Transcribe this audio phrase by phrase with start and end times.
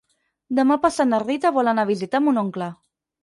[0.59, 2.71] Demà passat na Rita vol anar a visitar mon oncle.